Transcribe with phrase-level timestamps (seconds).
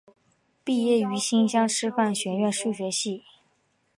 [0.63, 3.23] 毕业于新乡师范学院数学系。